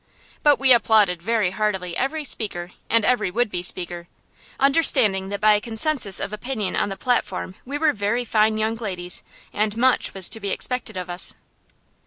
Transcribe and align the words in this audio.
But 0.41 0.57
we 0.57 0.73
applauded 0.73 1.21
very 1.21 1.51
heartily 1.51 1.95
every 1.95 2.23
speaker 2.23 2.71
and 2.89 3.05
every 3.05 3.29
would 3.29 3.51
be 3.51 3.61
speaker, 3.61 4.07
understanding 4.59 5.29
that 5.29 5.39
by 5.39 5.53
a 5.53 5.61
consensus 5.61 6.19
of 6.19 6.33
opinion 6.33 6.75
on 6.75 6.89
the 6.89 6.97
platform 6.97 7.53
we 7.65 7.77
were 7.77 7.93
very 7.93 8.25
fine 8.25 8.57
young 8.57 8.77
ladies, 8.77 9.21
and 9.53 9.77
much 9.77 10.15
was 10.15 10.27
to 10.29 10.39
be 10.39 10.49
expected 10.49 10.97
of 10.97 11.07
us. 11.07 11.35